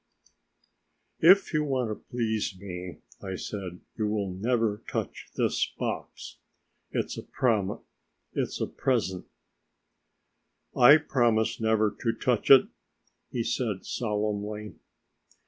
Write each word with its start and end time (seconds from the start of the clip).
"If 1.19 1.53
you 1.53 1.63
want 1.63 1.91
to 1.91 2.05
please 2.09 2.57
me," 2.59 3.01
I 3.21 3.35
said, 3.35 3.81
"you 3.95 4.07
will 4.07 4.31
never 4.33 4.81
touch 4.89 5.29
this 5.35 5.63
box... 5.77 6.39
it's 6.89 7.19
a 7.19 7.21
present." 7.21 7.75
"I 10.75 10.97
promise 10.97 11.59
never 11.61 11.95
to 11.99 12.13
touch 12.13 12.49
it," 12.49 12.65
he 13.29 13.43
said 13.43 13.85
solemnly. 13.85 14.73